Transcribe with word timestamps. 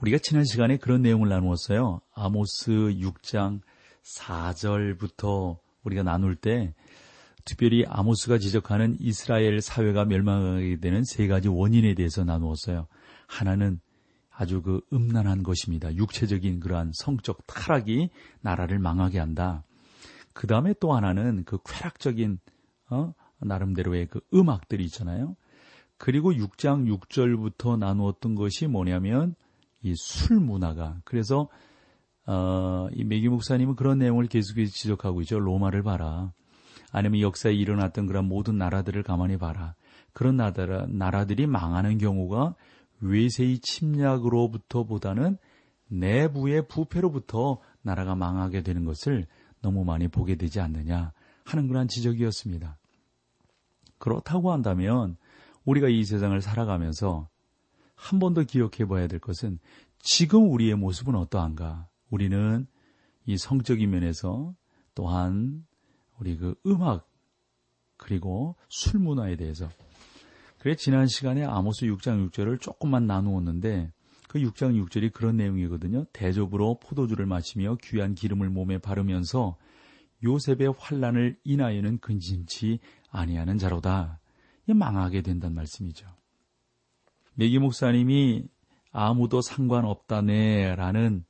우리가 0.00 0.18
지난 0.18 0.44
시간에 0.44 0.76
그런 0.76 1.02
내용을 1.02 1.28
나누었어요. 1.28 2.00
아모스 2.14 2.70
6장 2.70 3.60
4절부터 4.02 5.58
우리가 5.84 6.02
나눌 6.02 6.34
때 6.34 6.74
특별히 7.44 7.84
아모스가 7.86 8.38
지적하는 8.38 8.96
이스라엘 9.00 9.60
사회가 9.60 10.04
멸망하게 10.06 10.80
되는 10.80 11.04
세 11.04 11.26
가지 11.26 11.48
원인에 11.48 11.94
대해서 11.94 12.24
나누었어요. 12.24 12.86
하나는 13.26 13.80
아주 14.30 14.62
그 14.62 14.80
음란한 14.92 15.42
것입니다. 15.42 15.94
육체적인 15.94 16.60
그러한 16.60 16.90
성적 16.94 17.46
타락이 17.46 18.10
나라를 18.40 18.78
망하게 18.78 19.18
한다. 19.18 19.62
그 20.32 20.46
다음에 20.46 20.74
또 20.80 20.94
하나는 20.94 21.44
그 21.44 21.58
쾌락적인 21.64 22.38
어? 22.90 23.14
나름대로의 23.38 24.08
그 24.08 24.20
음악들이 24.32 24.84
있잖아요. 24.86 25.36
그리고 25.96 26.32
6장 26.32 26.86
6절부터 26.98 27.78
나누었던 27.78 28.34
것이 28.34 28.66
뭐냐면 28.66 29.36
이 29.84 29.94
술 29.96 30.40
문화가 30.40 31.00
그래서 31.04 31.48
어, 32.26 32.88
이 32.92 33.04
메기 33.04 33.28
목사님은 33.28 33.76
그런 33.76 33.98
내용을 33.98 34.26
계속해서 34.26 34.72
지적하고 34.72 35.20
있죠. 35.22 35.38
로마를 35.38 35.82
봐라. 35.82 36.32
아니면 36.90 37.20
역사에 37.20 37.52
일어났던 37.52 38.06
그런 38.06 38.24
모든 38.26 38.56
나라들을 38.56 39.02
가만히 39.02 39.36
봐라. 39.36 39.74
그런 40.12 40.36
나라, 40.36 40.86
나라들이 40.88 41.46
망하는 41.46 41.98
경우가 41.98 42.54
외세의 43.00 43.58
침략으로부터 43.58 44.84
보다는 44.84 45.36
내부의 45.88 46.66
부패로부터 46.66 47.60
나라가 47.82 48.14
망하게 48.14 48.62
되는 48.62 48.84
것을 48.84 49.26
너무 49.60 49.84
많이 49.84 50.08
보게 50.08 50.36
되지 50.36 50.60
않느냐 50.60 51.12
하는 51.44 51.68
그런 51.68 51.88
지적이었습니다. 51.88 52.78
그렇다고 53.98 54.52
한다면 54.52 55.16
우리가 55.64 55.88
이 55.88 56.04
세상을 56.04 56.40
살아가면서 56.40 57.28
한 57.94 58.18
번 58.18 58.34
더 58.34 58.42
기억해 58.42 58.86
봐야 58.88 59.06
될 59.06 59.18
것은 59.20 59.58
지금 59.98 60.50
우리의 60.50 60.74
모습은 60.76 61.14
어떠한가? 61.14 61.88
우리는 62.10 62.66
이 63.26 63.38
성적인 63.38 63.90
면에서 63.90 64.54
또한 64.94 65.64
우리 66.18 66.36
그 66.36 66.54
음악 66.66 67.08
그리고 67.96 68.56
술 68.68 69.00
문화에 69.00 69.36
대해서 69.36 69.68
그래 70.58 70.76
지난 70.76 71.06
시간에 71.06 71.44
아모스 71.44 71.86
6장 71.86 72.30
6절을 72.30 72.60
조금만 72.60 73.06
나누었는데 73.06 73.92
그 74.28 74.38
6장 74.40 74.82
6절이 74.84 75.12
그런 75.12 75.36
내용이거든요. 75.36 76.04
대접으로 76.12 76.78
포도주를 76.80 77.26
마시며 77.26 77.76
귀한 77.82 78.14
기름을 78.14 78.50
몸에 78.50 78.78
바르면서 78.78 79.56
요셉의 80.24 80.74
환란을 80.78 81.38
인하여는 81.44 81.98
근심치 81.98 82.80
아니하는 83.10 83.58
자로다. 83.58 84.20
망하게 84.66 85.22
된다는 85.22 85.54
말씀이죠. 85.54 86.06
메기 87.34 87.58
목사님이 87.58 88.44
아무도 88.92 89.40
상관없다네 89.42 90.76
라는 90.76 91.24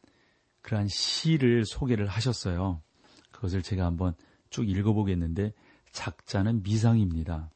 그러한 0.60 0.88
시를 0.88 1.64
소개를 1.64 2.06
하셨어요. 2.06 2.82
그것을 3.30 3.62
제가 3.62 3.84
한번 3.84 4.14
쭉 4.50 4.68
읽어보겠는데 4.68 5.52
작자는 5.92 6.62
미상입니다. 6.62 7.50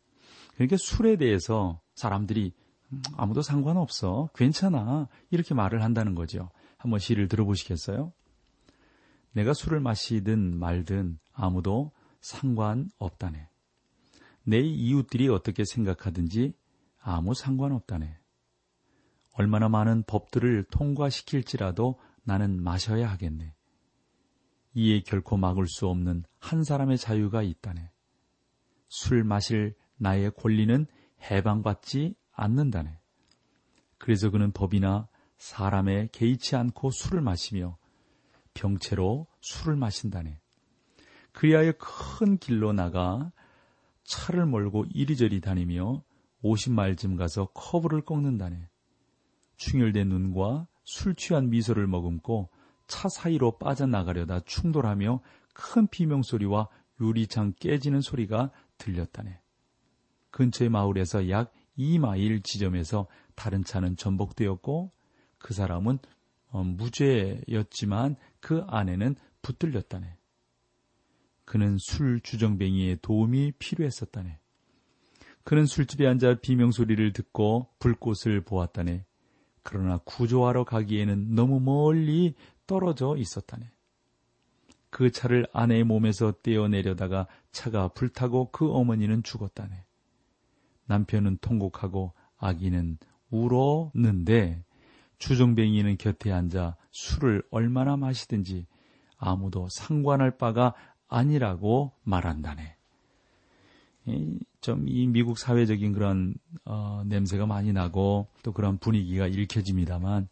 그러니까 0.55 0.77
술에 0.79 1.17
대해서 1.17 1.81
사람들이 1.95 2.53
음, 2.93 3.03
아무도 3.17 3.43
상관없어. 3.43 4.31
괜찮아. 4.35 5.09
이렇게 5.31 5.55
말을 5.55 5.83
한다는 5.83 6.15
거죠. 6.15 6.51
한번 6.79 7.01
시를 7.01 7.29
들어보시겠어요? 7.29 8.13
내가 9.33 9.53
술을 9.53 9.81
마시든 9.81 10.59
말든 10.59 11.19
아무도 11.33 11.93
상관없다네. 12.21 13.49
내 14.45 14.61
이웃들이 14.61 15.29
어떻게 15.29 15.65
생각하든지 15.65 16.55
아무 17.01 17.35
상관없다네. 17.35 18.18
얼마나 19.39 19.69
많은 19.69 20.03
법들을 20.03 20.65
통과시킬지라도 20.65 22.01
나는 22.25 22.61
마셔야 22.61 23.09
하겠네. 23.09 23.55
이에 24.75 25.01
결코 25.03 25.37
막을 25.37 25.69
수 25.69 25.87
없는 25.87 26.25
한 26.41 26.65
사람의 26.65 26.99
자유가 26.99 27.43
있다네. 27.43 27.93
술 28.89 29.23
마실 29.23 29.77
나의 29.97 30.33
권리는 30.33 30.87
해방받지 31.31 32.17
않는다네. 32.33 32.99
그래서 33.97 34.31
그는 34.31 34.51
법이나 34.51 35.07
사람에 35.37 36.09
개의치 36.11 36.57
않고 36.57 36.91
술을 36.91 37.21
마시며 37.21 37.79
병채로 38.55 39.29
술을 39.41 39.77
마신다네. 39.77 40.41
그리하여 41.31 41.75
큰 41.79 42.39
길로 42.39 42.73
나가 42.73 43.31
차를 44.03 44.47
몰고 44.47 44.87
이리저리 44.93 45.41
다니며 45.41 46.03
50마일쯤 46.43 47.17
가서 47.17 47.47
커브를 47.55 48.01
꺾는다네. 48.01 48.68
충혈된 49.59 50.09
눈과 50.09 50.67
술 50.85 51.15
취한 51.15 51.51
미소를 51.51 51.87
머금고 51.87 52.49
차 52.87 53.09
사이로 53.09 53.59
빠져나가려다 53.59 54.41
충돌하며 54.41 55.21
큰 55.53 55.87
비명소리와 55.87 56.69
유리창 57.01 57.53
깨지는 57.61 58.01
소리가 58.01 58.51
들렸다네. 58.79 59.41
근처의 60.31 60.71
마을에서 60.71 61.29
약 61.29 61.53
2마일 61.79 62.43
지점에서 62.43 63.07
다른 63.35 63.63
차는 63.63 63.97
전복되었고 63.97 64.93
그 65.39 65.55
사람은 65.55 65.99
어, 66.51 66.65
무죄였지만 66.65 68.17
그 68.41 68.65
안에는 68.67 69.17
붙들렸다네. 69.43 70.17
그는 71.45 71.77
술 71.79 72.21
주정뱅이의 72.21 72.99
도움이 73.03 73.53
필요했었다네. 73.59 74.39
그는 75.45 75.67
술집에 75.67 76.07
앉아 76.07 76.41
비명소리를 76.43 77.13
듣고 77.13 77.69
불꽃을 77.79 78.43
보았다네. 78.43 79.05
그러나 79.71 79.99
구조하러 79.99 80.65
가기에는 80.65 81.35
너무 81.35 81.61
멀리 81.61 82.35
떨어져 82.67 83.19
있었다네. 83.19 83.71
그 84.89 85.11
차를 85.11 85.47
아내의 85.53 85.85
몸에서 85.85 86.33
떼어내려다가 86.43 87.27
차가 87.53 87.89
불타고 87.89 88.49
그 88.51 88.73
어머니는 88.73 89.23
죽었다네. 89.23 89.85
남편은 90.87 91.37
통곡하고 91.43 92.15
아기는 92.39 92.97
울었는데 93.29 94.65
주정뱅이는 95.19 95.99
곁에 95.99 96.33
앉아 96.33 96.77
술을 96.91 97.43
얼마나 97.51 97.99
마시든지 97.99 98.67
아무도 99.19 99.69
상관할 99.71 100.39
바가 100.39 100.73
아니라고 101.09 101.93
말한다네. 102.05 102.78
좀 104.61 104.87
이 104.89 105.07
미국 105.07 105.39
사회적인 105.39 105.93
그런 105.93 106.35
어, 106.65 107.03
냄새가 107.07 107.47
많이 107.47 107.73
나고 107.73 108.29
또 108.43 108.53
그런 108.53 108.79
분위기가 108.79 109.27
읽혀집니다만 109.27 110.29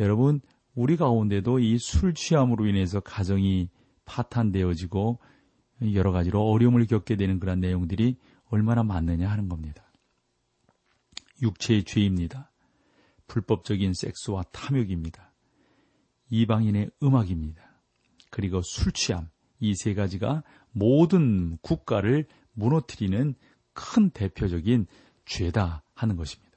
여러분 0.00 0.40
우리 0.74 0.96
가운데도 0.96 1.58
이 1.58 1.78
술 1.78 2.14
취함으로 2.14 2.66
인해서 2.66 3.00
가정이 3.00 3.68
파탄되어지고 4.04 5.18
여러 5.94 6.12
가지로 6.12 6.42
어려움을 6.50 6.86
겪게 6.86 7.16
되는 7.16 7.40
그런 7.40 7.60
내용들이 7.60 8.16
얼마나 8.48 8.82
많느냐 8.82 9.28
하는 9.30 9.48
겁니다. 9.48 9.82
육체의 11.42 11.84
죄입니다. 11.84 12.50
불법적인 13.26 13.92
섹스와 13.94 14.42
탐욕입니다. 14.52 15.32
이방인의 16.30 16.90
음악입니다. 17.02 17.62
그리고 18.30 18.60
술 18.62 18.92
취함, 18.92 19.28
이 19.60 19.74
세 19.74 19.94
가지가 19.94 20.42
모든 20.72 21.56
국가를 21.62 22.26
무너뜨리는 22.54 23.34
큰 23.72 24.10
대표적인 24.10 24.86
죄다 25.24 25.82
하는 25.94 26.16
것입니다. 26.16 26.52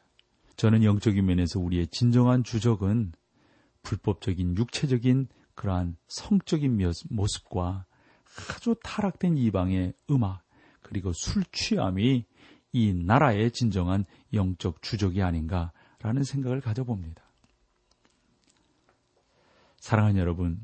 저는 0.55 0.83
영적인 0.83 1.25
면에서 1.25 1.59
우리의 1.59 1.88
진정한 1.88 2.44
주적은 2.44 3.13
불법적인 3.83 4.57
육체적인 4.57 5.27
그러한 5.55 5.97
성적인 6.07 6.79
모습과 7.09 7.85
아주 8.49 8.75
타락된 8.83 9.38
이방의 9.38 9.94
음악 10.11 10.44
그리고 10.81 11.11
술 11.13 11.44
취함이 11.51 12.25
이 12.73 12.94
나라의 12.94 13.51
진정한 13.51 14.05
영적 14.33 14.81
주적이 14.81 15.23
아닌가라는 15.23 16.23
생각을 16.23 16.61
가져봅니다. 16.61 17.23
사랑하는 19.79 20.19
여러분, 20.19 20.59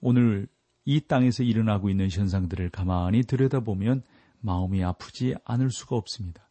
오늘 0.00 0.48
이 0.84 1.00
땅에서 1.00 1.42
일어나고 1.42 1.90
있는 1.90 2.08
현상들을 2.08 2.70
가만히 2.70 3.22
들여다보면 3.22 4.02
마음이 4.40 4.82
아프지 4.84 5.34
않을 5.44 5.70
수가 5.70 5.96
없습니다. 5.96 6.48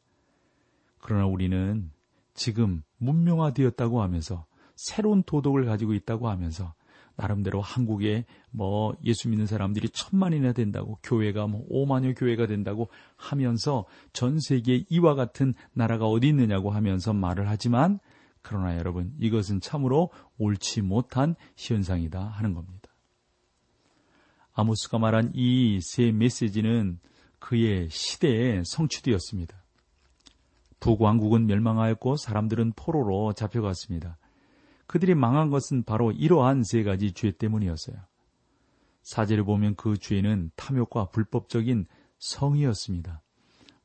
그러나 0.99 1.25
우리는 1.25 1.91
지금 2.33 2.83
문명화되었다고 2.97 4.01
하면서 4.01 4.45
새로운 4.75 5.23
도덕을 5.23 5.65
가지고 5.65 5.93
있다고 5.93 6.29
하면서 6.29 6.73
나름대로 7.15 7.61
한국에 7.61 8.25
뭐 8.51 8.93
예수 9.05 9.29
믿는 9.29 9.45
사람들이 9.45 9.89
천만이나 9.89 10.51
된다고 10.51 10.99
교회가 11.01 11.47
뭐 11.47 11.63
오만여 11.69 12.13
교회가 12.13 12.45
된다고 12.47 12.89
하면서 13.15 13.85
전 14.11 14.39
세계에 14.39 14.85
이와 14.89 15.15
같은 15.15 15.53
나라가 15.73 16.07
어디 16.07 16.27
있느냐고 16.27 16.71
하면서 16.71 17.13
말을 17.13 17.47
하지만 17.47 17.99
그러나 18.41 18.77
여러분 18.77 19.13
이것은 19.17 19.61
참으로 19.61 20.11
옳지 20.37 20.81
못한 20.81 21.35
현상이다 21.55 22.19
하는 22.21 22.53
겁니다. 22.53 22.89
아모스가 24.53 24.99
말한 24.99 25.31
이 25.35 25.79
세 25.81 26.11
메시지는 26.11 26.99
그의 27.39 27.89
시대에 27.89 28.63
성취되었습니다. 28.65 29.55
북왕국은 30.79 31.47
멸망하였고 31.47 32.17
사람들은 32.17 32.73
포로로 32.75 33.33
잡혀갔습니다. 33.33 34.17
그들이 34.87 35.15
망한 35.15 35.49
것은 35.49 35.83
바로 35.83 36.11
이러한 36.11 36.63
세 36.63 36.83
가지 36.83 37.11
죄 37.11 37.31
때문이었어요. 37.31 37.97
사제를 39.01 39.43
보면 39.43 39.75
그 39.75 39.97
죄는 39.97 40.51
탐욕과 40.55 41.09
불법적인 41.09 41.85
성이었습니다. 42.19 43.21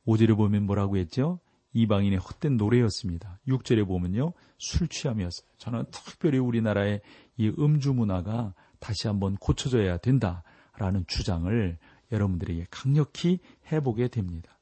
오제를 0.05 0.35
보면 0.35 0.65
뭐라고 0.65 0.97
했죠? 0.97 1.39
이방인의 1.73 2.19
헛된 2.19 2.57
노래였습니다. 2.57 3.39
6절에 3.47 3.87
보면요. 3.87 4.33
술 4.57 4.87
취함이었어요. 4.87 5.47
저는 5.57 5.85
특별히 5.91 6.37
우리나라의 6.37 7.01
이 7.37 7.51
음주 7.57 7.93
문화가 7.93 8.53
다시 8.79 9.07
한번 9.07 9.35
고쳐져야 9.37 9.97
된다라는 9.97 11.05
주장을 11.07 11.77
여러분들에게 12.11 12.67
강력히 12.69 13.39
해보게 13.71 14.07
됩니다. 14.09 14.57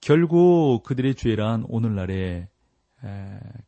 결국 0.00 0.82
그들의 0.84 1.14
죄란 1.14 1.64
오늘날의 1.68 2.48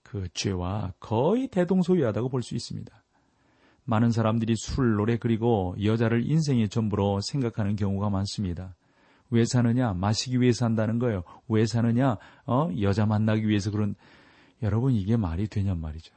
그 0.03 0.29
죄와 0.35 0.93
거의 1.01 1.49
대동소이하다고 1.49 2.29
볼 2.29 2.43
수 2.43 2.55
있습니다. 2.55 2.93
많은 3.85 4.13
사람들이 4.13 4.55
술, 4.57 4.95
노래 4.95 5.17
그리고 5.17 5.75
여자를 5.83 6.29
인생의 6.31 6.69
전부로 6.69 7.21
생각하는 7.21 7.77
경우가 7.77 8.11
많습니다. 8.11 8.77
왜 9.31 9.45
사느냐? 9.45 9.95
마시기 9.95 10.41
위해 10.41 10.53
산다는 10.53 10.99
거예요. 10.99 11.23
왜 11.49 11.67
사느냐? 11.67 12.19
어? 12.47 12.71
여자 12.81 13.07
만나기 13.07 13.49
위해서 13.49 13.71
그런 13.71 13.95
여러분 14.63 14.93
이게 14.93 15.17
말이 15.17 15.47
되냔 15.49 15.81
말이죠. 15.81 16.15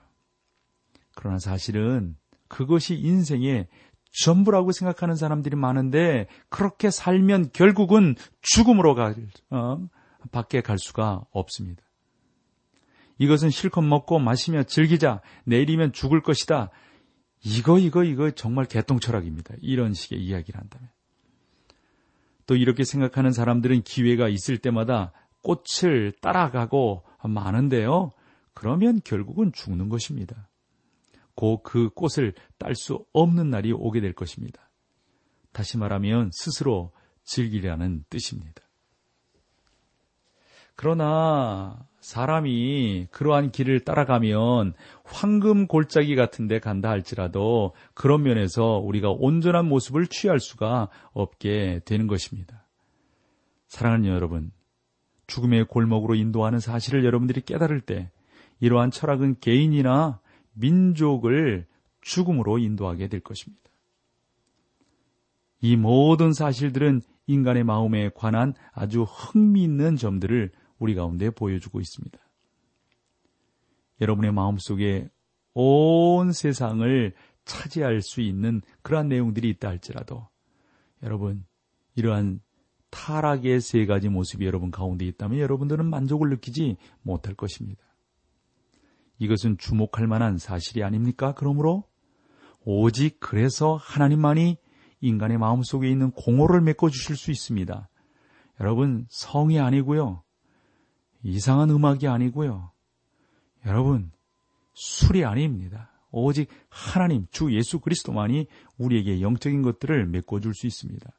그러나 1.15 1.39
사실은 1.39 2.15
그것이 2.47 2.95
인생의 2.95 3.67
전부라고 4.13 4.71
생각하는 4.71 5.15
사람들이 5.15 5.55
많은데 5.55 6.27
그렇게 6.49 6.89
살면 6.89 7.49
결국은 7.51 8.15
죽음으로 8.41 8.95
갈 8.95 9.15
어? 9.49 9.87
밖에 10.31 10.61
갈 10.61 10.77
수가 10.79 11.25
없습니다. 11.31 11.83
이것은 13.17 13.49
실컷 13.49 13.81
먹고 13.81 14.19
마시며 14.19 14.63
즐기자. 14.63 15.21
내일이면 15.45 15.93
죽을 15.93 16.21
것이다. 16.21 16.69
이거, 17.43 17.77
이거, 17.77 18.03
이거 18.03 18.31
정말 18.31 18.65
개똥 18.65 18.99
철학입니다. 18.99 19.53
이런 19.61 19.93
식의 19.93 20.19
이야기를 20.19 20.59
한다면. 20.59 20.89
또 22.45 22.55
이렇게 22.55 22.83
생각하는 22.83 23.31
사람들은 23.31 23.83
기회가 23.83 24.29
있을 24.29 24.57
때마다 24.57 25.11
꽃을 25.43 26.13
따라가고 26.21 27.03
많은데요. 27.23 28.11
그러면 28.53 29.01
결국은 29.03 29.51
죽는 29.53 29.89
것입니다. 29.89 30.49
곧그 31.35 31.89
꽃을 31.89 32.33
딸 32.57 32.75
수 32.75 33.05
없는 33.13 33.49
날이 33.49 33.71
오게 33.71 34.01
될 34.01 34.13
것입니다. 34.13 34.69
다시 35.51 35.77
말하면 35.77 36.31
스스로 36.33 36.91
즐기려는 37.23 38.03
뜻입니다. 38.09 38.61
그러나 40.75 41.87
사람이 41.99 43.07
그러한 43.11 43.51
길을 43.51 43.81
따라가면 43.81 44.73
황금 45.03 45.67
골짜기 45.67 46.15
같은 46.15 46.47
데 46.47 46.59
간다 46.59 46.89
할지라도 46.89 47.73
그런 47.93 48.23
면에서 48.23 48.79
우리가 48.79 49.09
온전한 49.09 49.65
모습을 49.67 50.07
취할 50.07 50.39
수가 50.39 50.89
없게 51.13 51.81
되는 51.85 52.07
것입니다. 52.07 52.65
사랑하는 53.67 54.09
여러분, 54.09 54.51
죽음의 55.27 55.65
골목으로 55.65 56.15
인도하는 56.15 56.59
사실을 56.59 57.05
여러분들이 57.05 57.41
깨달을 57.41 57.81
때 57.81 58.11
이러한 58.59 58.91
철학은 58.91 59.37
개인이나 59.39 60.19
민족을 60.53 61.65
죽음으로 62.01 62.57
인도하게 62.57 63.07
될 63.07 63.19
것입니다. 63.19 63.63
이 65.61 65.75
모든 65.75 66.33
사실들은 66.33 67.01
인간의 67.27 67.63
마음에 67.63 68.09
관한 68.13 68.53
아주 68.73 69.03
흥미있는 69.03 69.95
점들을 69.95 70.51
우리 70.77 70.95
가운데 70.95 71.29
보여주고 71.29 71.79
있습니다. 71.79 72.19
여러분의 74.01 74.33
마음 74.33 74.57
속에 74.59 75.09
온 75.53 76.31
세상을 76.31 77.13
차지할 77.45 78.01
수 78.01 78.21
있는 78.21 78.61
그러한 78.81 79.07
내용들이 79.07 79.49
있다 79.51 79.69
할지라도 79.69 80.27
여러분 81.01 81.45
이러한 81.95 82.41
타락의 82.89 83.61
세 83.61 83.85
가지 83.85 84.09
모습이 84.09 84.45
여러분 84.45 84.71
가운데 84.71 85.05
있다면 85.05 85.39
여러분들은 85.39 85.85
만족을 85.85 86.29
느끼지 86.29 86.77
못할 87.01 87.33
것입니다. 87.35 87.83
이것은 89.23 89.57
주목할 89.57 90.05
만한 90.07 90.37
사실이 90.37 90.83
아닙니까? 90.83 91.33
그러므로 91.35 91.85
오직 92.65 93.19
그래서 93.19 93.75
하나님만이 93.75 94.57
인간의 94.99 95.37
마음속에 95.37 95.89
있는 95.89 96.11
공허를 96.11 96.61
메꿔 96.61 96.89
주실 96.89 97.15
수 97.15 97.31
있습니다. 97.31 97.89
여러분 98.59 99.05
성이 99.09 99.59
아니고요. 99.59 100.23
이상한 101.23 101.69
음악이 101.69 102.07
아니고요. 102.07 102.71
여러분, 103.65 104.11
술이 104.73 105.23
아닙니다. 105.23 105.91
오직 106.11 106.49
하나님, 106.69 107.25
주 107.31 107.55
예수 107.55 107.79
그리스도만이 107.79 108.47
우리에게 108.77 109.21
영적인 109.21 109.61
것들을 109.61 110.05
메꿔 110.07 110.41
줄 110.41 110.53
수 110.53 110.67
있습니다. 110.67 111.09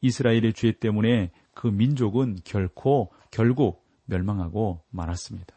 이스라엘의 0.00 0.54
죄 0.54 0.72
때문에 0.72 1.32
그 1.52 1.66
민족은 1.66 2.38
결코, 2.44 3.12
결국 3.30 3.84
멸망하고 4.06 4.82
말았습니다. 4.90 5.54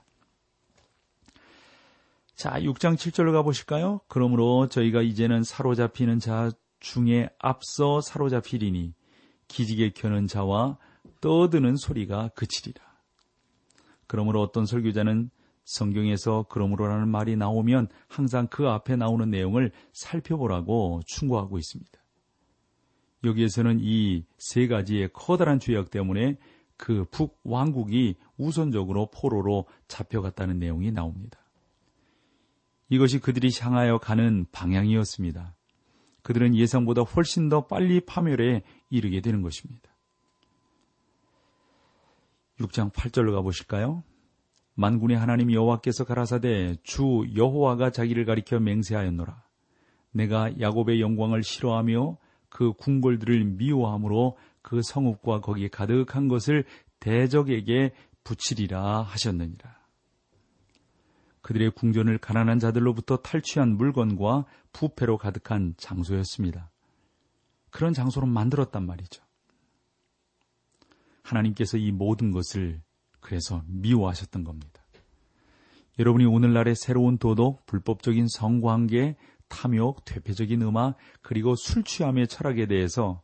자, 2.37 2.51
6장 2.51 2.93
7절로 2.93 3.33
가보실까요? 3.33 4.01
그러므로 4.07 4.67
저희가 4.67 5.01
이제는 5.01 5.41
사로잡히는 5.43 6.19
자 6.19 6.51
중에 6.79 7.29
앞서 7.39 7.99
사로잡히리니 7.99 8.93
기지개 9.47 9.93
켜는 9.95 10.27
자와 10.27 10.77
떠드는 11.19 11.77
소리가 11.77 12.29
그치리라. 12.35 12.85
그러므로 14.05 14.43
어떤 14.43 14.67
설교자는 14.67 15.31
성경에서 15.65 16.45
그러므로라는 16.47 17.07
말이 17.07 17.35
나오면 17.35 17.87
항상 18.07 18.45
그 18.45 18.67
앞에 18.67 18.95
나오는 18.97 19.27
내용을 19.31 19.71
살펴보라고 19.93 21.01
충고하고 21.07 21.57
있습니다. 21.57 21.91
여기에서는 23.23 23.79
이 23.81 24.25
세 24.37 24.67
가지의 24.67 25.09
커다란 25.11 25.59
죄악 25.59 25.89
때문에 25.89 26.37
그 26.77 27.03
북왕국이 27.09 28.17
우선적으로 28.37 29.09
포로로 29.09 29.65
잡혀갔다는 29.87 30.59
내용이 30.59 30.91
나옵니다. 30.91 31.39
이것이 32.89 33.19
그들이 33.19 33.49
향하여 33.59 33.97
가는 33.97 34.45
방향이었습니다. 34.51 35.55
그들은 36.23 36.55
예상보다 36.55 37.03
훨씬 37.03 37.49
더 37.49 37.67
빨리 37.67 38.01
파멸에 38.01 38.63
이르게 38.89 39.21
되는 39.21 39.41
것입니다. 39.41 39.89
6장 42.59 42.91
8절로 42.91 43.33
가보실까요? 43.33 44.03
만군의 44.75 45.17
하나님 45.17 45.51
여호와께서 45.51 46.03
가라사대 46.03 46.75
주 46.83 47.25
여호와가 47.35 47.91
자기를 47.91 48.25
가리켜 48.25 48.59
맹세하였노라. 48.59 49.43
내가 50.11 50.59
야곱의 50.59 51.01
영광을 51.01 51.43
싫어하며 51.43 52.17
그 52.49 52.73
궁궐들을 52.73 53.43
미워함으로 53.43 54.37
그 54.61 54.81
성읍과 54.83 55.41
거기에 55.41 55.69
가득한 55.69 56.27
것을 56.27 56.65
대적에게 56.99 57.93
붙이리라 58.23 59.01
하셨느니라. 59.01 59.76
그들의 61.47 61.71
궁전을 61.71 62.17
가난한 62.17 62.59
자들로부터 62.59 63.15
탈취한 63.15 63.77
물건과 63.77 64.43
부패로 64.73 65.17
가득한 65.17 65.75
장소였습니다. 65.77 66.69
그런 67.69 67.93
장소로 67.93 68.27
만들었단 68.27 68.85
말이죠. 68.85 69.23
하나님께서 71.23 71.77
이 71.77 71.93
모든 71.93 72.31
것을 72.31 72.81
그래서 73.21 73.63
미워하셨던 73.67 74.43
겁니다. 74.43 74.83
여러분이 75.99 76.25
오늘날의 76.25 76.75
새로운 76.75 77.17
도덕, 77.17 77.65
불법적인 77.65 78.27
성관계, 78.27 79.15
탐욕, 79.47 80.03
퇴폐적인 80.03 80.61
음악, 80.63 80.97
그리고 81.21 81.55
술 81.55 81.85
취함의 81.85 82.27
철학에 82.27 82.65
대해서 82.65 83.21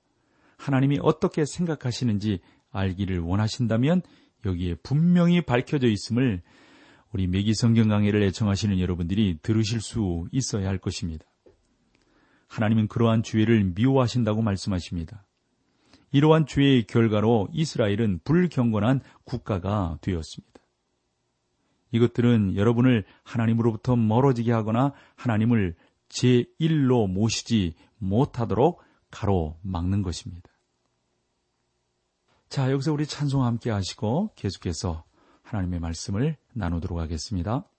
하나님이 0.55 0.99
어떻게 1.01 1.43
생각하시는지 1.43 2.39
알기를 2.71 3.19
원하신다면 3.19 4.01
여기에 4.45 4.75
분명히 4.75 5.41
밝혀져 5.41 5.87
있음을 5.87 6.41
우리 7.13 7.27
매기 7.27 7.53
성경 7.53 7.89
강의를 7.89 8.23
애청하시는 8.23 8.79
여러분들이 8.79 9.37
들으실 9.43 9.81
수 9.81 10.27
있어야 10.31 10.67
할 10.67 10.79
것입니다. 10.79 11.25
하나님은 12.47 12.87
그러한 12.87 13.21
죄를 13.21 13.71
미워하신다고 13.75 14.41
말씀하십니다. 14.41 15.23
이러한 16.11 16.47
죄의 16.47 16.85
결과로 16.87 17.49
이스라엘은 17.53 18.21
불경건한 18.23 19.01
국가가 19.25 19.99
되었습니다. 20.01 20.53
이것들은 21.91 22.55
여러분을 22.55 23.05
하나님으로부터 23.23 23.95
멀어지게 23.95 24.51
하거나 24.51 24.93
하나님을 25.15 25.75
제1로 26.09 27.07
모시지 27.07 27.75
못하도록 27.99 28.81
가로막는 29.11 30.01
것입니다. 30.01 30.49
자, 32.49 32.71
여기서 32.71 32.91
우리 32.91 33.05
찬송 33.05 33.43
함께 33.43 33.69
하시고 33.69 34.31
계속해서 34.35 35.03
하나님의 35.53 35.79
말씀을 35.79 36.37
나누도록 36.53 36.99
하겠습니다. 36.99 37.69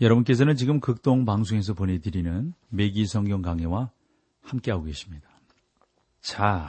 여러분께서는 0.00 0.56
지금 0.56 0.80
극동 0.80 1.26
방송에서 1.26 1.74
보내드리는 1.74 2.54
매기 2.70 3.06
성경 3.06 3.42
강해와 3.42 3.90
함께하고 4.40 4.84
계십니다. 4.84 5.28
자, 6.22 6.68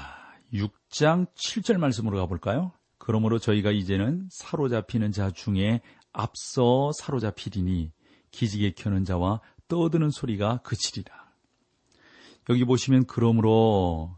6장 0.54 1.28
7절 1.34 1.78
말씀으로 1.78 2.18
가볼까요? 2.18 2.74
그러므로 2.98 3.40
저희가 3.40 3.72
이제는 3.72 4.28
사로잡히는 4.30 5.14
자 5.14 5.32
중에 5.32 5.80
앞서 6.12 6.92
사로잡히리니 6.92 7.94
기지개 8.32 8.74
켜는 8.76 9.06
자와 9.06 9.40
떠드는 9.70 10.10
소리가 10.10 10.58
그치리라. 10.64 11.32
여기 12.50 12.66
보시면 12.66 13.06
그러므로 13.06 14.14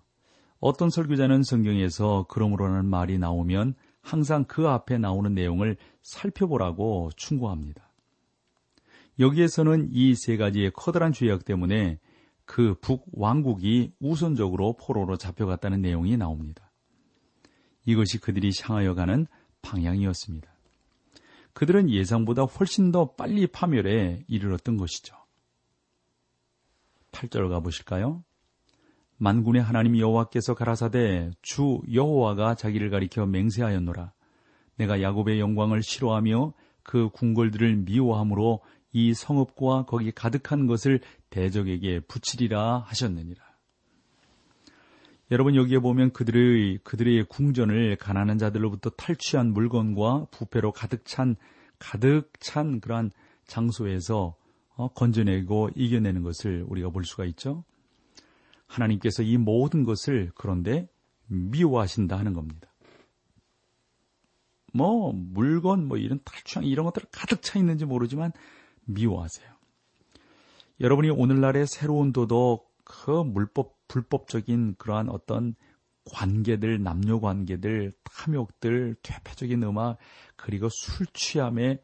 어떤 0.59 0.89
설교자는 0.89 1.43
성경에서 1.43 2.25
그러므로라는 2.29 2.85
말이 2.85 3.19
나오면 3.19 3.75
항상 4.01 4.45
그 4.45 4.67
앞에 4.67 4.97
나오는 4.97 5.33
내용을 5.35 5.77
살펴보라고 6.01 7.11
충고합니다. 7.15 7.92
여기에서는 9.19 9.89
이 9.91 10.15
세 10.15 10.37
가지의 10.37 10.71
커다란 10.71 11.13
죄악 11.13 11.45
때문에 11.45 11.99
그 12.45 12.75
북왕국이 12.81 13.93
우선적으로 13.99 14.75
포로로 14.77 15.17
잡혀갔다는 15.17 15.81
내용이 15.81 16.17
나옵니다. 16.17 16.71
이것이 17.85 18.19
그들이 18.19 18.51
향하여 18.61 18.95
가는 18.95 19.27
방향이었습니다. 19.61 20.51
그들은 21.53 21.89
예상보다 21.89 22.43
훨씬 22.43 22.91
더 22.91 23.13
빨리 23.13 23.47
파멸에 23.47 24.25
이르렀던 24.27 24.77
것이죠. 24.77 25.15
8절 27.11 27.49
가보실까요? 27.49 28.23
만군의 29.17 29.61
하나님 29.61 29.97
여호와께서 29.97 30.55
가라사대 30.55 31.31
주 31.41 31.81
여호와가 31.93 32.55
자기를 32.55 32.89
가리켜 32.89 33.25
맹세하였노라. 33.25 34.11
내가 34.77 35.01
야곱의 35.01 35.39
영광을 35.39 35.83
싫어하며 35.83 36.53
그 36.81 37.09
궁궐들을 37.09 37.77
미워함으로 37.77 38.61
이 38.93 39.13
성읍과 39.13 39.85
거기 39.85 40.11
가득한 40.11 40.67
것을 40.67 41.01
대적에게 41.29 42.01
붙이리라 42.01 42.79
하셨느니라. 42.85 43.43
여러분 45.31 45.55
여기에 45.55 45.79
보면 45.79 46.13
그들의 46.13 46.79
그들의 46.83 47.25
궁전을 47.25 47.95
가난한 47.95 48.37
자들로부터 48.37 48.91
탈취한 48.91 49.51
물건과 49.51 50.27
부패로 50.31 50.71
가득 50.71 51.05
찬 51.05 51.35
가득 51.79 52.31
찬 52.39 52.79
그러한 52.79 53.11
장소에서 53.45 54.35
어, 54.75 54.87
건져내고 54.89 55.71
이겨내는 55.75 56.21
것을 56.23 56.63
우리가 56.67 56.89
볼 56.89 57.03
수가 57.03 57.25
있죠. 57.25 57.63
하나님께서 58.67 59.23
이 59.23 59.37
모든 59.37 59.83
것을 59.83 60.31
그런데 60.35 60.87
미워하신다 61.27 62.17
하는 62.17 62.33
겁니다. 62.33 62.71
뭐 64.71 65.13
물건 65.13 65.87
뭐 65.87 65.97
이런 65.97 66.19
탈취한 66.23 66.65
이런 66.65 66.85
것들 66.85 67.03
가득 67.11 67.41
차 67.41 67.59
있는지 67.59 67.85
모르지만 67.85 68.31
미워하세요. 68.85 69.47
여러분이 70.79 71.09
오늘날의 71.09 71.67
새로운 71.67 72.11
도덕, 72.11 72.71
그 72.83 73.11
물법, 73.11 73.87
불법적인 73.87 74.75
그러한 74.77 75.09
어떤 75.09 75.55
관계들, 76.11 76.81
남녀 76.83 77.19
관계들, 77.19 77.93
탐욕들, 78.03 78.95
퇴폐적인 79.01 79.63
음악, 79.63 79.97
그리고 80.35 80.67
술 80.69 81.05
취함에 81.13 81.81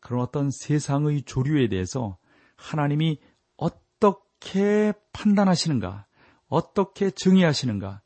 그런 0.00 0.22
어떤 0.22 0.50
세상의 0.50 1.22
조류에 1.22 1.68
대해서 1.68 2.18
하나님이 2.56 3.18
어떻게 3.56 4.92
판단하시는가, 5.12 6.06
어떻게 6.48 7.10
정의하시는가, 7.10 8.02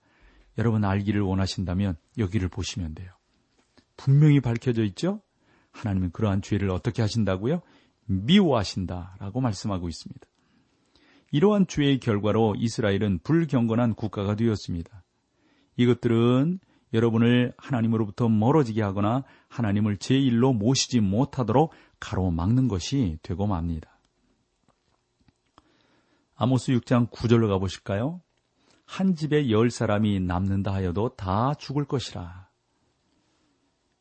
여러분 0.58 0.84
알기를 0.84 1.20
원하신다면 1.20 1.96
여기를 2.18 2.48
보시면 2.48 2.94
돼요. 2.94 3.12
분명히 3.96 4.40
밝혀져 4.40 4.82
있죠? 4.84 5.20
하나님은 5.72 6.12
그러한 6.12 6.42
죄를 6.42 6.70
어떻게 6.70 7.02
하신다고요? 7.02 7.62
미워하신다라고 8.10 9.40
말씀하고 9.40 9.88
있습니다. 9.88 10.26
이러한 11.32 11.68
죄의 11.68 12.00
결과로 12.00 12.56
이스라엘은 12.58 13.20
불경건한 13.22 13.94
국가가 13.94 14.34
되었습니다. 14.34 15.04
이것들은 15.76 16.58
여러분을 16.92 17.54
하나님으로부터 17.56 18.28
멀어지게 18.28 18.82
하거나 18.82 19.22
하나님을 19.48 19.98
제1로 19.98 20.56
모시지 20.56 21.00
못하도록 21.00 21.72
가로막는 22.00 22.66
것이 22.66 23.18
되고 23.22 23.46
맙니다. 23.46 24.00
아모스 26.34 26.72
6장 26.72 27.10
9절로 27.10 27.48
가보실까요? 27.48 28.20
한 28.86 29.14
집에 29.14 29.50
열 29.50 29.70
사람이 29.70 30.18
남는다 30.18 30.72
하여도 30.72 31.14
다 31.14 31.54
죽을 31.54 31.84
것이라. 31.84 32.48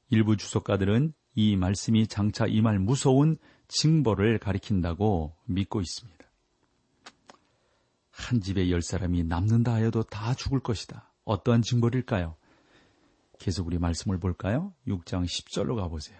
일부 0.10 0.36
주석가들은 0.36 1.14
이 1.36 1.56
말씀이 1.56 2.08
장차 2.08 2.48
임할 2.48 2.80
무서운 2.80 3.38
징벌을 3.70 4.40
가리킨다고 4.40 5.34
믿고 5.46 5.80
있습니다. 5.80 6.20
한 8.12 8.42
집에 8.42 8.70
열 8.70 8.82
사람이 8.82 9.24
남는다 9.24 9.74
하여도 9.74 10.04
다 10.04 10.34
죽을 10.34 10.60
것이다. 10.60 11.14
어떠한 11.24 11.62
징벌일까요? 11.62 12.36
계속 13.40 13.68
우리 13.68 13.78
말씀을 13.78 14.20
볼까요? 14.20 14.74
6장 14.88 15.24
10절로 15.24 15.78
가보세요. 15.78 16.20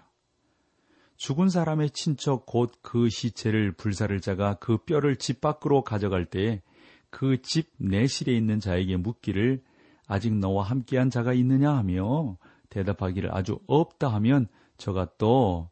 죽은 1.18 1.50
사람의 1.50 1.90
친척 1.90 2.46
곧 2.46 2.72
그 2.82 3.10
시체를 3.10 3.74
불사를 3.74 4.18
자가 4.22 4.54
그 4.56 4.78
뼈를 4.78 5.18
집 5.18 5.42
밖으로 5.42 5.84
가져갈 5.84 6.26
때에 6.26 6.62
그 7.10 7.42
집 7.42 7.72
내실에 7.78 8.34
있는 8.34 8.62
자에게 8.62 8.96
묻기를 8.96 9.62
아직 10.08 10.34
너와 10.34 10.64
함께한 10.64 11.10
자가 11.10 11.34
있느냐 11.34 11.76
하며 11.76 12.38
대답하기를 12.70 13.36
아주 13.36 13.60
없다 13.68 14.08
하면 14.14 14.48
저가 14.78 15.10
또 15.18 15.70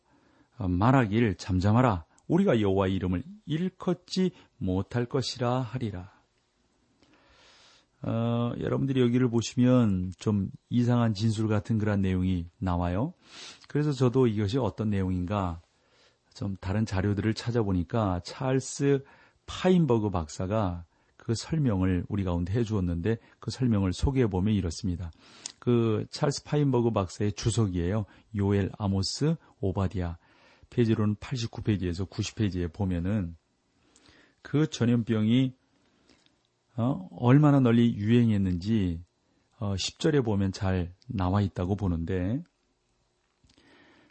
말하길 0.58 1.36
잠잠하라 1.36 2.06
우리가 2.28 2.62
여호와 2.62 2.88
이름을 2.88 3.24
일컫지 3.46 4.32
못할 4.58 5.06
것이라 5.06 5.62
하리라. 5.62 6.12
어, 8.04 8.54
여러분들이 8.60 9.02
여기를 9.02 9.30
보시면 9.30 10.12
좀 10.20 10.50
이상한 10.70 11.14
진술 11.14 11.48
같은 11.48 11.78
그런 11.78 12.02
내용이 12.02 12.48
나와요. 12.60 13.14
그래서 13.68 13.92
저도 13.92 14.28
이것이 14.28 14.58
어떤 14.58 14.90
내용인가 14.90 15.62
좀 16.34 16.56
다른 16.58 16.86
자료들을 16.86 17.34
찾아보니까 17.34 18.22
찰스 18.24 19.04
파인버그 19.48 20.12
박사가 20.12 20.86
그 21.16 21.34
설명을 21.36 22.06
우리 22.08 22.24
가운데 22.24 22.54
해주었는데 22.54 23.18
그 23.40 23.52
설명을 23.52 23.92
소개해 23.94 24.28
보면 24.28 24.54
이렇습니다. 24.54 25.12
그 25.60 26.06
찰스 26.12 26.44
파인버그 26.44 26.92
박사의 26.92 27.34
주석이에요. 27.34 28.06
요엘 28.36 28.72
아모스 28.78 29.36
오바디아 29.60 30.18
페이지로는 30.70 31.16
89페이지에서 31.16 32.10
90페이지에 32.10 32.72
보면은 32.72 33.36
그 34.42 34.70
전염병이 34.70 35.54
어, 36.78 37.10
얼마나 37.20 37.60
널리 37.60 37.96
유행했는지 37.96 39.02
어, 39.60 39.74
10절에 39.74 40.24
보면 40.24 40.52
잘 40.52 40.94
나와 41.08 41.42
있다고 41.42 41.76
보는데 41.76 42.44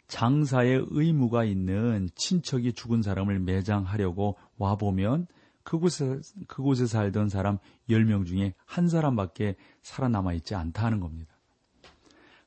장사의 0.07 0.87
의무가 0.89 1.43
있는 1.43 2.09
친척이 2.15 2.73
죽은 2.73 3.01
사람을 3.01 3.39
매장하려고 3.39 4.37
와보면 4.57 5.27
그곳에, 5.63 6.19
그곳에 6.47 6.85
살던 6.85 7.29
사람 7.29 7.57
10명 7.89 8.25
중에 8.25 8.53
한 8.65 8.87
사람밖에 8.87 9.55
살아남아 9.81 10.33
있지 10.33 10.55
않다 10.55 10.85
하는 10.85 10.99
겁니다. 11.01 11.36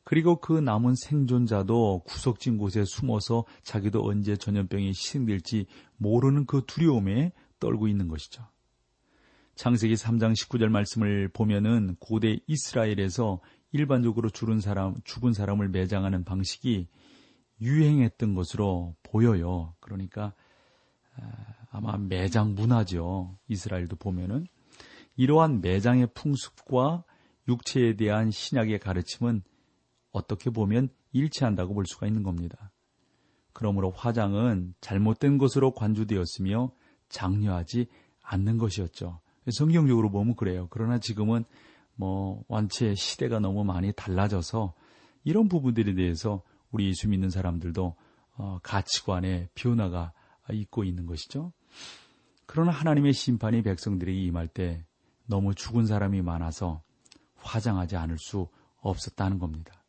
그리고 0.05 0.41
그 0.41 0.53
남은 0.53 0.95
생존자도 0.95 2.03
구석진 2.07 2.57
곳에 2.57 2.85
숨어서 2.85 3.45
자기도 3.63 4.05
언제 4.05 4.37
전염병이 4.37 4.89
희생될지 4.89 5.67
모르는 5.97 6.47
그 6.47 6.63
두려움에 6.67 7.33
떨고 7.59 7.89
있는 7.89 8.09
것이죠. 8.09 8.47
창세기 9.55 9.95
3장 9.95 10.33
19절 10.33 10.69
말씀을 10.69 11.29
보면은 11.29 11.97
고대 12.01 12.39
이스라엘에서 12.47 13.41
일반적으로 13.73 14.31
죽은 14.31 14.61
사람, 14.61 14.95
죽은 15.05 15.33
사람을 15.33 15.69
매장하는 15.69 16.25
방식이 16.25 16.89
유행했던 17.61 18.35
것으로 18.35 18.97
보여요. 19.03 19.75
그러니까 19.81 20.33
아, 21.17 21.23
아마 21.71 21.97
매장 21.99 22.55
문화죠. 22.55 23.39
이스라엘도 23.49 23.97
보면은 23.97 24.47
이러한 25.17 25.61
매장의 25.61 26.09
풍습과 26.15 27.05
육체에 27.49 27.97
대한 27.97 28.31
신약의 28.31 28.79
가르침은 28.79 29.43
어떻게 30.13 30.51
보면 30.51 30.89
일치한다고 31.13 31.75
볼 31.75 31.87
수가 31.87 32.07
있는 32.07 32.23
겁니다. 32.23 32.73
그러므로 33.53 33.91
화장은 33.91 34.75
잘못된 34.81 35.39
것으로 35.39 35.73
관주되었으며 35.73 36.73
장려하지 37.09 37.87
않는 38.23 38.59
것이었죠. 38.59 39.21
성경적으로 39.51 40.11
보면 40.11 40.37
그래요. 40.37 40.69
그러나 40.71 40.99
지금은 40.99 41.45
뭐 41.95 42.45
완체 42.49 42.95
시대가 42.95 43.41
너무 43.41 43.65
많이 43.65 43.93
달라져서 43.93 44.75
이런 45.25 45.49
부분들에 45.49 45.95
대해서 45.95 46.43
우리 46.71 46.87
예수 46.89 47.09
믿는 47.09 47.31
사람들도 47.31 47.97
어, 48.37 48.59
가치관의 48.63 49.49
변화가 49.55 50.13
있고 50.53 50.85
있는 50.85 51.07
것이죠. 51.07 51.53
그러나 52.47 52.71
하나님의 52.73 53.13
심판이 53.13 53.63
백성들에게 53.63 54.19
임할 54.19 54.49
때 54.49 54.85
너무 55.27 55.55
죽은 55.55 55.87
사람이 55.87 56.23
많아서 56.23 56.83
화장하지 57.37 57.97
않을 57.97 58.17
수 58.19 58.49
없었다는 58.81 59.39
겁니다. 59.39 59.80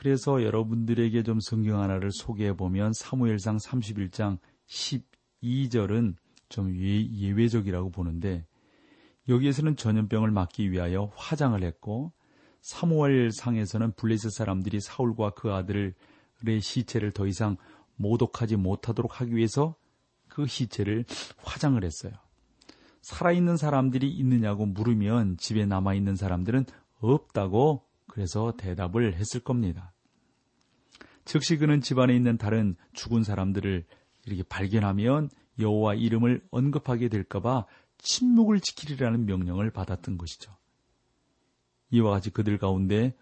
그래서 0.00 0.42
여러분들에게 0.42 1.22
좀 1.24 1.40
성경 1.40 1.82
하나를 1.82 2.10
소개해 2.10 2.56
보면 2.56 2.94
사무엘상 2.94 3.58
31장 3.58 4.38
12절은 4.66 6.14
좀 6.48 6.74
예외적이라고 6.74 7.90
보는데 7.90 8.46
여기에서는 9.28 9.76
전염병을 9.76 10.30
막기 10.30 10.70
위하여 10.70 11.12
화장을 11.16 11.62
했고 11.62 12.14
사무엘 12.62 13.30
상에서는 13.30 13.92
블레셋 13.92 14.32
사람들이 14.32 14.80
사울과 14.80 15.34
그 15.34 15.52
아들의 15.52 15.92
시체를 16.62 17.10
더 17.10 17.26
이상 17.26 17.58
모독하지 17.96 18.56
못하도록 18.56 19.20
하기 19.20 19.36
위해서 19.36 19.74
그 20.28 20.46
시체를 20.46 21.04
화장을 21.42 21.84
했어요. 21.84 22.14
살아있는 23.02 23.58
사람들이 23.58 24.10
있느냐고 24.10 24.64
물으면 24.64 25.36
집에 25.36 25.66
남아있는 25.66 26.16
사람들은 26.16 26.64
없다고 27.00 27.84
그래서 28.10 28.54
대답을 28.56 29.14
했을 29.14 29.40
겁니다. 29.40 29.89
즉시 31.30 31.58
그는 31.58 31.80
집안에 31.80 32.12
있는 32.12 32.38
다른 32.38 32.74
죽은 32.92 33.22
사람들을 33.22 33.86
이렇게 34.26 34.42
발견하면 34.42 35.30
여호와 35.60 35.94
이름을 35.94 36.44
언급하게 36.50 37.08
될까봐 37.08 37.66
침묵을 37.98 38.58
지키리라는 38.58 39.26
명령을 39.26 39.70
받았던 39.70 40.18
것이죠. 40.18 40.52
이와 41.90 42.10
같이 42.10 42.30
그들 42.30 42.58
가운데 42.58 43.16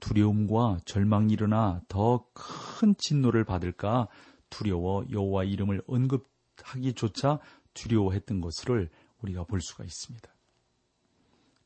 두려움과 0.00 0.78
절망이 0.86 1.30
일어나 1.30 1.82
더 1.88 2.26
큰 2.32 2.94
진노를 2.96 3.44
받을까 3.44 4.08
두려워 4.48 5.04
여호와 5.10 5.44
이름을 5.44 5.82
언급하기조차 5.86 7.38
두려워했던 7.74 8.40
것을 8.40 8.88
우리가 9.20 9.44
볼 9.44 9.60
수가 9.60 9.84
있습니다. 9.84 10.26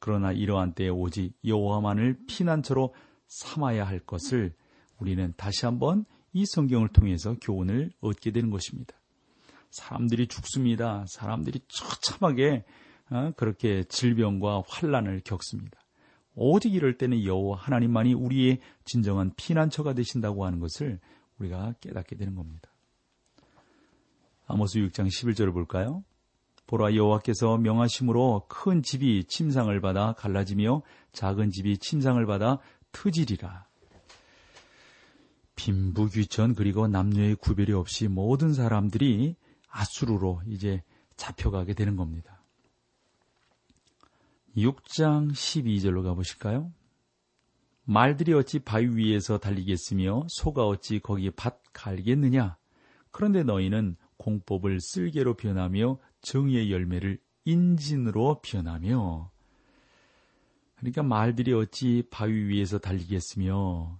그러나 0.00 0.32
이러한 0.32 0.72
때에 0.72 0.88
오직 0.88 1.38
여호와만을 1.44 2.26
피난처로 2.26 2.92
삼아야 3.28 3.86
할 3.86 4.00
것을 4.00 4.52
우리는 4.98 5.32
다시 5.36 5.66
한번 5.66 6.04
이 6.32 6.44
성경을 6.46 6.88
통해서 6.88 7.36
교훈을 7.40 7.92
얻게 8.00 8.30
되는 8.30 8.50
것입니다. 8.50 8.94
사람들이 9.70 10.26
죽습니다. 10.28 11.04
사람들이 11.08 11.60
처참하게 11.68 12.64
어, 13.10 13.32
그렇게 13.36 13.84
질병과 13.84 14.62
환란을 14.66 15.20
겪습니다. 15.24 15.78
오직 16.34 16.74
이럴 16.74 16.98
때는 16.98 17.24
여호와 17.24 17.56
하나님만이 17.58 18.14
우리의 18.14 18.60
진정한 18.84 19.32
피난처가 19.36 19.94
되신다고 19.94 20.44
하는 20.44 20.60
것을 20.60 21.00
우리가 21.38 21.74
깨닫게 21.80 22.16
되는 22.16 22.34
겁니다. 22.34 22.70
아모스 24.46 24.78
6장 24.78 25.06
11절을 25.06 25.52
볼까요? 25.52 26.04
보라 26.66 26.94
여호와께서 26.94 27.58
명하심으로 27.58 28.46
큰 28.48 28.82
집이 28.82 29.24
침상을 29.24 29.80
받아 29.80 30.12
갈라지며 30.14 30.82
작은 31.12 31.50
집이 31.50 31.78
침상을 31.78 32.24
받아 32.26 32.58
트지리라. 32.92 33.65
빈부귀천 35.56 36.54
그리고 36.54 36.86
남녀의 36.86 37.36
구별이 37.36 37.72
없이 37.72 38.08
모든 38.08 38.54
사람들이 38.54 39.36
아수르로 39.68 40.42
이제 40.46 40.82
잡혀가게 41.16 41.74
되는 41.74 41.96
겁니다. 41.96 42.42
6장 44.56 45.32
12절로 45.32 46.02
가보실까요? 46.02 46.72
말들이 47.84 48.32
어찌 48.32 48.58
바위 48.58 48.86
위에서 48.86 49.38
달리겠으며 49.38 50.26
소가 50.28 50.66
어찌 50.66 50.98
거기에 50.98 51.30
밭 51.30 51.60
갈겠느냐? 51.72 52.56
그런데 53.10 53.42
너희는 53.42 53.96
공법을 54.16 54.80
쓸개로 54.80 55.34
변하며 55.34 55.98
정의의 56.20 56.72
열매를 56.72 57.18
인진으로 57.44 58.40
변하며 58.42 59.30
그러니까 60.76 61.02
말들이 61.02 61.52
어찌 61.52 62.02
바위 62.10 62.32
위에서 62.32 62.78
달리겠으며 62.78 63.98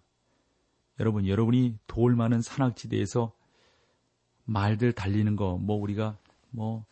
여러분 1.01 1.27
여러분이 1.27 1.79
돌 1.87 2.17
많은 2.17 2.41
산악지대에서 2.43 3.33
말들 4.45 4.93
달리는 4.93 5.37
거 5.37 5.59
뭐 5.59 5.77
우리가 5.77 6.17
뭐 6.51 6.85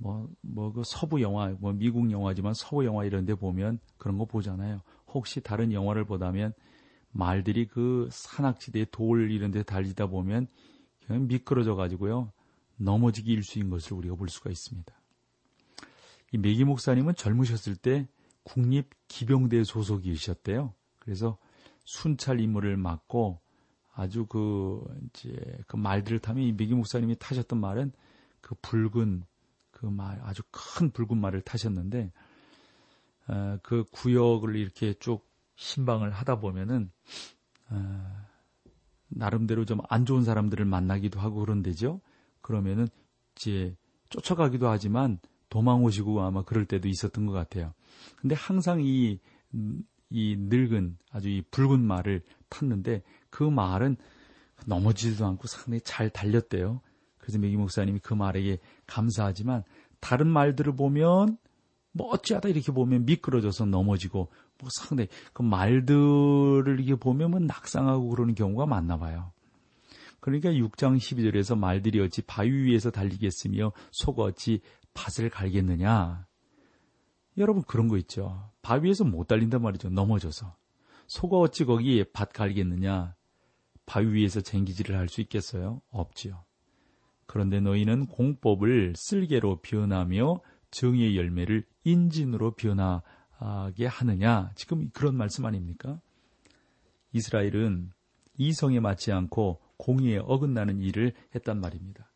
뭐, 0.00 0.28
뭐, 0.42 0.72
그 0.72 0.82
서부 0.84 1.20
영화, 1.22 1.48
뭐, 1.58 1.72
미국 1.72 2.10
영화지만 2.10 2.54
서부 2.54 2.84
영화 2.84 3.04
이런 3.04 3.26
데 3.26 3.34
보면 3.34 3.80
그런 3.96 4.16
거 4.16 4.24
보잖아요. 4.26 4.80
혹시 5.08 5.40
다른 5.40 5.72
영화를 5.72 6.04
보다면 6.04 6.52
말들이 7.10 7.66
그 7.66 8.08
산악지대 8.12 8.86
돌 8.92 9.30
이런 9.30 9.50
데 9.50 9.62
달리다 9.64 10.06
보면 10.06 10.46
그냥 11.04 11.26
미끄러져 11.26 11.74
가지고요. 11.74 12.32
넘어지기 12.76 13.32
일수인 13.32 13.70
것을 13.70 13.94
우리가 13.94 14.14
볼 14.14 14.28
수가 14.28 14.50
있습니다. 14.50 14.94
이 16.32 16.38
메기 16.38 16.62
목사님은 16.64 17.16
젊으셨을 17.16 17.74
때 17.74 18.06
국립 18.44 18.90
기병대 19.08 19.64
소속이셨대요. 19.64 20.74
그래서 21.00 21.38
순찰 21.88 22.38
임무를 22.38 22.76
맡고 22.76 23.40
아주 23.94 24.26
그 24.26 24.84
이제 25.08 25.34
그 25.66 25.76
말들을 25.76 26.18
타면 26.18 26.44
이 26.44 26.52
메기 26.52 26.74
목사님이 26.74 27.16
타셨던 27.18 27.58
말은 27.58 27.92
그 28.42 28.54
붉은 28.60 29.24
그 29.70 29.86
말 29.86 30.20
아주 30.22 30.42
큰 30.50 30.90
붉은 30.90 31.16
말을 31.18 31.40
타셨는데 31.40 32.12
어, 33.28 33.58
그 33.62 33.84
구역을 33.90 34.56
이렇게 34.56 34.92
쭉 34.94 35.26
신방을 35.56 36.10
하다 36.10 36.40
보면은 36.40 36.90
어, 37.70 38.26
나름대로 39.08 39.64
좀 39.64 39.80
안 39.88 40.04
좋은 40.04 40.24
사람들을 40.24 40.62
만나기도 40.66 41.18
하고 41.20 41.40
그런데죠. 41.40 42.02
그러면은 42.42 42.86
이제 43.34 43.74
쫓아가기도 44.10 44.68
하지만 44.68 45.20
도망 45.48 45.84
오시고 45.84 46.20
아마 46.20 46.42
그럴 46.42 46.66
때도 46.66 46.86
있었던 46.88 47.24
것 47.24 47.32
같아요. 47.32 47.72
근데 48.16 48.34
항상 48.34 48.82
이, 48.82 49.20
이 50.10 50.36
늙은 50.38 50.96
아주 51.10 51.28
이 51.28 51.42
붉은 51.50 51.80
말을 51.80 52.22
탔는데 52.48 53.02
그 53.30 53.42
말은 53.42 53.96
넘어지지도 54.66 55.26
않고 55.26 55.46
상당히 55.46 55.80
잘 55.82 56.10
달렸대요. 56.10 56.80
그래서 57.18 57.38
메기 57.38 57.56
목사님이 57.56 58.00
그 58.00 58.14
말에게 58.14 58.58
감사하지만 58.86 59.64
다른 60.00 60.28
말들을 60.28 60.74
보면 60.76 61.36
뭐 61.92 62.08
어찌하다 62.08 62.48
이렇게 62.48 62.72
보면 62.72 63.04
미끄러져서 63.04 63.66
넘어지고 63.66 64.30
뭐 64.60 64.70
상당히 64.70 65.08
그 65.32 65.42
말들을 65.42 66.64
이렇게 66.78 66.94
보면 66.94 67.30
뭐 67.30 67.40
낙상하고 67.40 68.08
그러는 68.08 68.34
경우가 68.34 68.66
많나 68.66 68.98
봐요. 68.98 69.32
그러니까 70.20 70.50
6장 70.50 70.96
12절에서 70.96 71.56
말들이 71.56 72.00
어찌 72.00 72.22
바위 72.22 72.50
위에서 72.50 72.90
달리겠으며 72.90 73.72
속 73.92 74.18
어찌 74.20 74.60
밭을 74.94 75.30
갈겠느냐. 75.30 76.27
여러분 77.38 77.62
그런 77.62 77.88
거 77.88 77.96
있죠. 77.98 78.50
바위에서 78.62 79.04
못 79.04 79.28
달린단 79.28 79.62
말이죠. 79.62 79.90
넘어져서. 79.90 80.56
소가 81.06 81.38
어찌 81.38 81.64
거기 81.64 82.04
밭 82.12 82.32
갈겠느냐. 82.32 83.14
바위 83.86 84.08
위에서 84.08 84.40
쟁기질을 84.40 84.96
할 84.96 85.08
수 85.08 85.20
있겠어요? 85.22 85.80
없지요. 85.90 86.44
그런데 87.26 87.60
너희는 87.60 88.06
공법을 88.06 88.94
쓸개로 88.96 89.60
변하며 89.62 90.40
정의의 90.70 91.16
열매를 91.16 91.64
인진으로 91.84 92.52
변하게 92.52 93.86
하느냐. 93.86 94.50
지금 94.54 94.90
그런 94.90 95.14
말씀 95.16 95.46
아닙니까? 95.46 96.00
이스라엘은 97.12 97.92
이성에 98.36 98.80
맞지 98.80 99.12
않고 99.12 99.60
공의에 99.78 100.18
어긋나는 100.18 100.80
일을 100.80 101.14
했단 101.34 101.60
말입니다. 101.60 102.10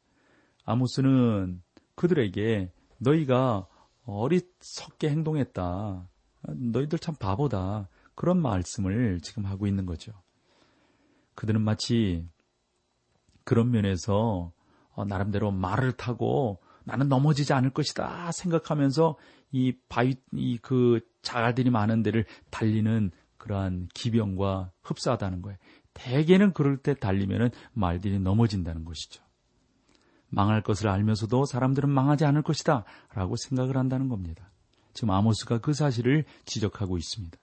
아모스는 0.65 1.63
그들에게 1.95 2.73
너희가 2.99 3.67
어리석게 4.05 5.11
행동했다. 5.11 6.09
너희들 6.49 6.99
참 6.99 7.15
바보다. 7.15 7.89
그런 8.15 8.41
말씀을 8.41 9.21
지금 9.21 9.47
하고 9.47 9.67
있는 9.67 9.87
거죠. 9.87 10.13
그들은 11.35 11.63
마치 11.63 12.29
그런 13.45 13.71
면에서 13.71 14.53
어, 14.91 15.05
나름대로 15.05 15.51
말을 15.51 15.93
타고 15.93 16.61
나는 16.85 17.09
넘어지지 17.09 17.53
않을 17.53 17.71
것이다 17.71 18.33
생각하면서 18.33 19.17
이 19.53 19.73
바위 19.89 20.17
이 20.33 20.59
그 20.59 21.01
자갈들이 21.23 21.71
많은 21.71 22.03
데를 22.03 22.27
달리는 22.51 23.11
그러한 23.39 23.89
기병과 23.95 24.73
흡사하다는 24.83 25.43
거예요. 25.43 25.59
대개는 25.95 26.53
그럴 26.53 26.77
때 26.77 26.95
달리면은 26.95 27.51
말들이 27.73 28.19
넘어진다는 28.19 28.85
것이죠. 28.85 29.23
망할 30.33 30.63
것을 30.63 30.89
알면서도 30.89 31.45
사람들은 31.45 31.89
망하지 31.91 32.25
않을 32.25 32.43
것이다 32.43 32.85
라고 33.15 33.37
생각을 33.37 33.77
한다는 33.77 34.09
겁니다. 34.09 34.51
지금 34.95 35.11
아모스가 35.11 35.59
그 35.59 35.75
사실을 35.75 36.25
지적하고 36.47 36.97
있습니다. 36.97 37.39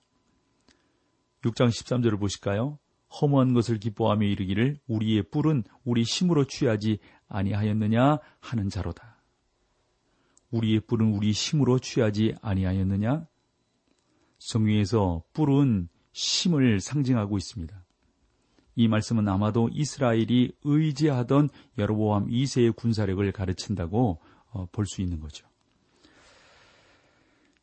6장 1.43 1.69
13절을 1.69 2.19
보실까요? 2.19 2.79
허무한 3.21 3.53
것을 3.53 3.79
기뻐하며 3.79 4.25
이르기를 4.25 4.79
우리의 4.87 5.29
뿔은 5.29 5.63
우리 5.83 6.03
힘으로 6.03 6.45
취하지 6.45 6.99
아니하였느냐 7.27 8.19
하는 8.39 8.69
자로다. 8.69 9.21
우리의 10.51 10.81
뿔은 10.81 11.13
우리 11.13 11.31
힘으로 11.31 11.79
취하지 11.79 12.35
아니하였느냐? 12.41 13.25
성경에서 14.39 15.23
뿔은 15.33 15.89
힘을 16.11 16.79
상징하고 16.79 17.37
있습니다. 17.37 17.83
이 18.79 18.87
말씀은 18.87 19.27
아마도 19.27 19.67
이스라엘이 19.73 20.53
의지하던 20.63 21.49
여로보암 21.77 22.29
2세의 22.29 22.77
군사력을 22.77 23.29
가르친다고 23.33 24.21
어, 24.51 24.67
볼수 24.71 25.01
있는 25.01 25.19
거죠. 25.19 25.45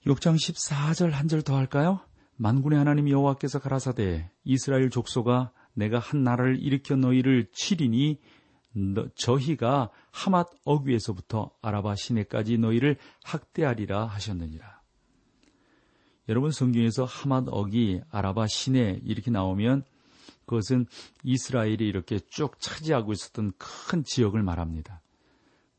6장 0.04 0.36
14절 0.36 1.12
한 1.12 1.26
절 1.26 1.40
더 1.40 1.56
할까요? 1.56 2.00
만군의 2.36 2.78
하나님 2.78 3.08
여호와께서 3.08 3.60
가라사대 3.60 4.30
이스라엘 4.44 4.90
족소가 4.90 5.52
내가 5.72 5.98
한 5.98 6.22
나라를 6.22 6.60
일으켜 6.60 6.96
너희를 6.96 7.46
치리니 7.50 8.20
저희가 9.16 9.88
하맛 10.10 10.46
어귀에서부터 10.66 11.50
아라바 11.62 11.94
시내까지 11.96 12.58
너희를 12.58 12.98
학대하리라 13.24 14.04
하셨느니라. 14.04 14.82
여러분 16.28 16.50
성경에서 16.50 17.04
하맛 17.04 17.44
어기, 17.48 18.02
아라바 18.10 18.48
시내 18.48 19.00
이렇게 19.02 19.30
나오면 19.30 19.84
그것은 20.46 20.86
이스라엘이 21.24 21.86
이렇게 21.86 22.18
쭉 22.18 22.58
차지하고 22.60 23.12
있었던 23.12 23.52
큰 23.58 24.04
지역을 24.04 24.42
말합니다. 24.42 25.02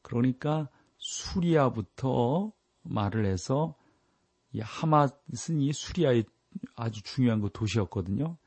그러니까 0.01 0.69
수리아부터 0.97 2.51
말을 2.83 3.25
해서 3.25 3.75
이 4.51 4.59
하맛은 4.59 5.59
이 5.59 5.73
수리아의 5.73 6.25
아주 6.75 7.01
중요한 7.03 7.41
그 7.41 7.49
도시였거든요. 7.51 8.37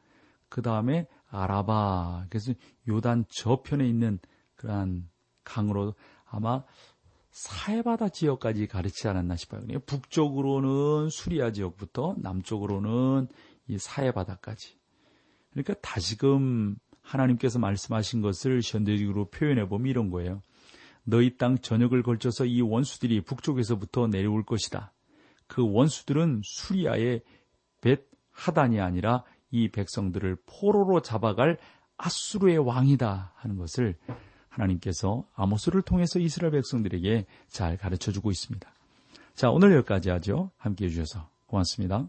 그 0.49 0.63
다음에 0.63 1.07
아라바, 1.29 2.27
그래서 2.29 2.53
요단 2.89 3.27
저편에 3.29 3.87
있는 3.87 4.19
그러한 4.57 5.09
강으로 5.45 5.95
아마 6.25 6.65
사해바다 7.31 8.09
지역까지 8.09 8.67
가르치지 8.67 9.09
않았나 9.09 9.37
싶어요. 9.37 9.63
북쪽으로는 9.87 11.09
수리아 11.11 11.53
지역부터 11.53 12.17
남쪽으로는 12.19 13.29
이 13.69 13.79
사해바다까지. 13.79 14.80
그러니까 15.51 15.75
다시금 15.83 16.77
하나님께서 17.03 17.59
말씀하신 17.59 18.23
것을 18.23 18.61
현대적으로 18.63 19.31
표현해 19.31 19.69
보면 19.69 19.89
이런 19.89 20.11
거예요. 20.11 20.43
너희 21.05 21.37
땅 21.37 21.59
전역을 21.59 22.03
걸쳐서 22.03 22.47
이 22.47 22.61
원수들이 22.61 23.23
북쪽에서부터 23.23 24.07
내려올 24.07 24.45
것이다. 24.45 24.93
그 25.47 25.63
원수들은 25.69 26.43
수리아의 26.45 27.23
벳 27.81 28.07
하단이 28.31 28.81
아니라 28.81 29.25
이 29.51 29.69
백성들을 29.69 30.37
포로로 30.47 31.03
잡아갈 31.03 31.59
아수르의 31.97 32.59
왕이다 32.59 33.33
하는 33.37 33.57
것을 33.57 33.97
하나님께서 34.49 35.27
아모스를 35.35 35.83
통해서 35.83 36.19
이스라엘 36.19 36.53
백성들에게 36.53 37.27
잘 37.49 37.77
가르쳐 37.77 38.13
주고 38.13 38.31
있습니다. 38.31 38.73
자, 39.35 39.51
오늘 39.51 39.75
여기까지 39.75 40.11
하죠. 40.11 40.51
함께 40.57 40.87
해주셔서 40.87 41.29
고맙습니다. 41.47 42.09